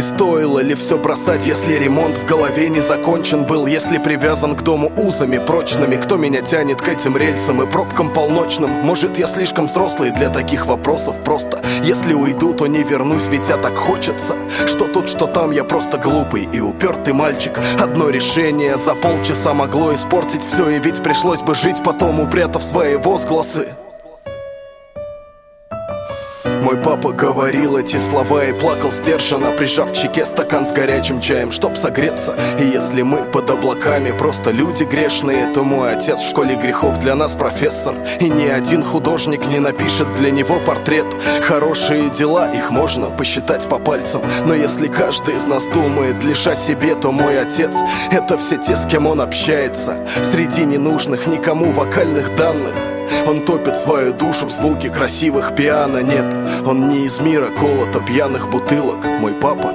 [0.00, 4.62] И стоило ли все бросать, если ремонт в голове не закончен был Если привязан к
[4.62, 8.70] дому узами прочными Кто меня тянет к этим рельсам и пробкам полночным?
[8.70, 11.16] Может я слишком взрослый для таких вопросов?
[11.22, 14.36] Просто если уйду, то не вернусь, ведь я так хочется
[14.66, 17.60] Что тут, что там, я просто глупый и упертый мальчик.
[17.78, 22.96] Одно решение за полчаса могло испортить все И ведь пришлось бы жить потом, упрятав свои
[22.96, 23.68] возгласы
[26.60, 31.52] мой папа говорил эти слова и плакал сдержанно Прижав к щеке стакан с горячим чаем,
[31.52, 32.36] чтоб согреться.
[32.58, 37.14] И если мы под облаками просто люди грешные То мой отец в школе грехов для
[37.14, 37.96] нас профессор.
[38.20, 41.06] И ни один художник не напишет для него портрет.
[41.42, 44.22] Хорошие дела, их можно посчитать по пальцам.
[44.44, 47.74] Но если каждый из нас думает лишь о себе, то мой отец
[48.10, 49.96] Это все те, с кем он общается.
[50.22, 55.98] Среди ненужных никому вокальных данных он топит свою душу в звуке красивых пиано.
[55.98, 59.04] Нет, он не из мира колота пьяных бутылок.
[59.20, 59.72] Мой папа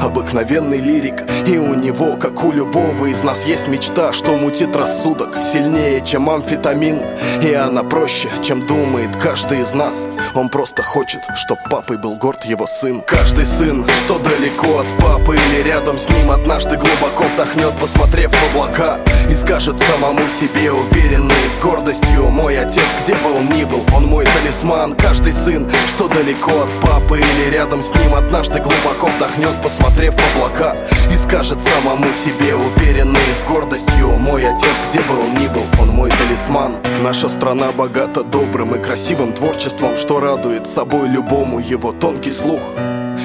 [0.00, 5.38] Обыкновенный лирик И у него, как у любого из нас Есть мечта, что мутит рассудок
[5.42, 7.02] Сильнее, чем амфетамин.
[7.42, 10.06] И она проще, чем думает каждый из нас.
[10.34, 13.02] Он просто хочет, чтоб папой был горд его сын.
[13.06, 18.50] Каждый сын, что далеко от папы Или рядом с ним однажды глубоко вдохнет Посмотрев в
[18.50, 18.98] облака
[19.28, 24.06] И скажет самому себе уверенно с гордостью Мой отец, где бы он ни был, он
[24.06, 29.60] мой талисман Каждый сын, что далеко от папы Или рядом с ним однажды глубоко вдохнет
[29.62, 30.76] Посмотрев в облака
[31.12, 35.88] И скажет самому себе уверенно с гордостью Мой отец, где бы он ни был, он
[35.88, 42.32] мой талисман Наша страна богата добрым и красивым творчеством Что радует собой любому его тонкий
[42.32, 42.62] слух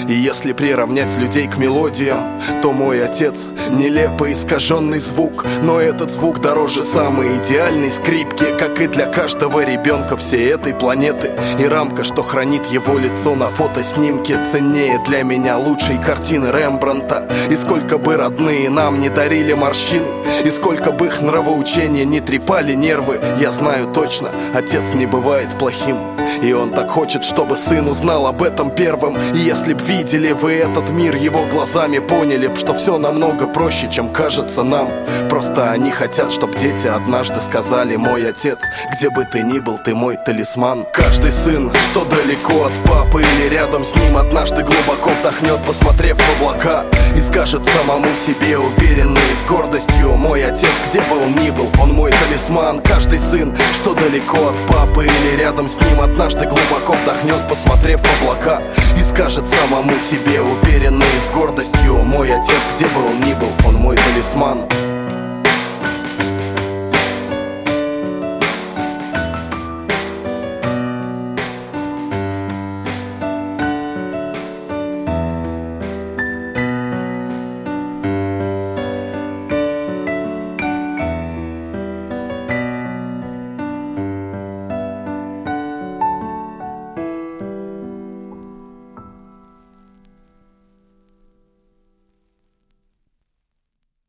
[0.08, 6.40] и если приравнять людей к мелодиям, то мой отец— нелепо искаженный звук, но этот звук
[6.42, 11.32] дороже самой идеальной скрипки, как и для каждого ребенка всей этой планеты.
[11.60, 17.28] И рамка, что хранит его лицо на фотоснимке, ценнее для меня лучшей картины Рембранта.
[17.50, 20.04] И сколько бы родные нам не дарили морщин,
[20.46, 25.98] и сколько бы их нравоучения не трепали нервы, я знаю точно, отец не бывает плохим.
[26.42, 30.54] И он так хочет, чтобы сын узнал об этом первым И если б видели вы
[30.54, 34.90] этот мир его глазами Поняли б, что все намного проще, чем кажется нам.
[35.30, 38.60] Просто они хотят, чтобы дети однажды сказали Мой отец,
[38.96, 43.50] где бы ты ни был, ты мой талисман Каждый сын, что далеко от папы Или
[43.50, 46.86] рядом с ним однажды глубоко вдохнет Посмотрев в облака
[47.16, 51.72] И скажет самому себе уверенно и с гордостью Мой отец, где бы он ни был,
[51.82, 56.94] он мой талисман Каждый сын, что далеко от папы Или рядом с ним однажды глубоко
[56.94, 58.62] вдохнет, посмотрев в облака
[58.98, 61.96] И скажет самому себе уверенно и с гордостью.
[62.04, 64.60] Мой отец, где бы он ни был, он мой талисман